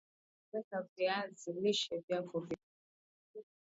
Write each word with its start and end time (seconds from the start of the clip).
weka 0.51 0.81
viazi 0.89 1.49
lishe 1.61 1.95
vyako 2.05 2.35
vipoe 2.39 2.65